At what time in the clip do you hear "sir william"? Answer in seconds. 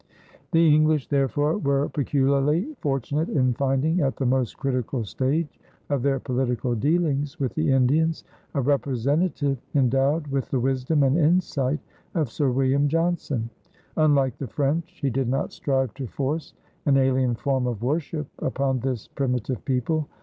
12.31-12.87